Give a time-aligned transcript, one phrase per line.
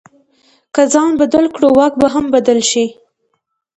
[0.73, 2.85] که ځان بدل کړو، واک به هم بدل شي.